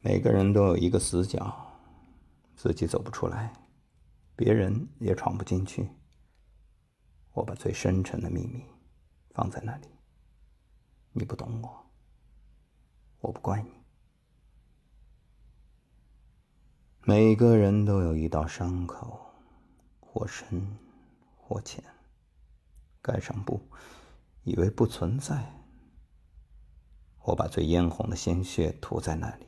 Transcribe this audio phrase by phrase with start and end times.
[0.00, 1.72] 每个人都有一个死角，
[2.54, 3.52] 自己走不出来，
[4.36, 5.90] 别人也闯不进去。
[7.32, 8.64] 我把最深沉的秘密
[9.30, 9.88] 放在那里，
[11.12, 11.86] 你不懂我，
[13.20, 13.70] 我不怪你。
[17.02, 19.34] 每个人都有一道伤口，
[19.98, 20.78] 或深
[21.36, 21.82] 或浅，
[23.02, 23.60] 盖上布，
[24.44, 25.54] 以为不存在。
[27.24, 29.47] 我把最嫣红的鲜血涂在那里。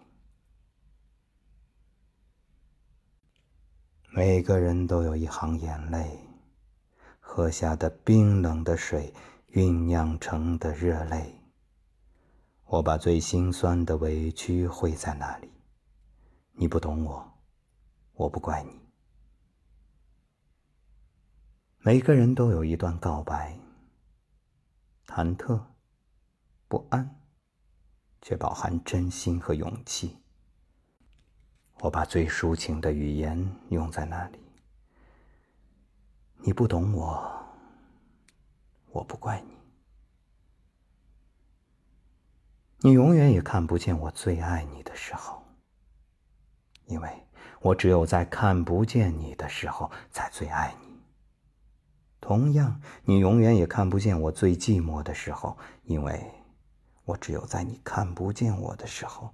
[4.13, 6.19] 每个人都有一行眼泪，
[7.21, 9.13] 喝下的冰冷的水
[9.53, 11.39] 酝酿成的热泪。
[12.65, 15.49] 我把最心酸的委屈汇在那里。
[16.51, 17.39] 你不懂我，
[18.15, 18.81] 我不怪你。
[21.77, 23.57] 每个人都有一段告白，
[25.07, 25.57] 忐忑、
[26.67, 27.15] 不安，
[28.21, 30.17] 却饱含真心和勇气。
[31.81, 34.39] 我把最抒情的语言用在那里。
[36.37, 37.43] 你不懂我，
[38.91, 39.57] 我不怪你。
[42.83, 45.43] 你永远也看不见我最爱你的时候，
[46.85, 47.09] 因为
[47.61, 50.99] 我只有在看不见你的时候才最爱你。
[52.19, 56.31] 同样，你永远也看不见我最寂寞的时候，因为
[57.05, 59.33] 我只有在你看不见我的时候。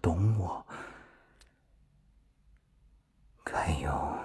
[0.00, 0.64] 懂我，
[3.44, 4.19] 该有。